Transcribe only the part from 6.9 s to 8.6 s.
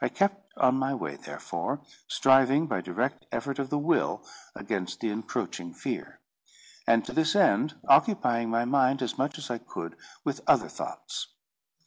to this end occupying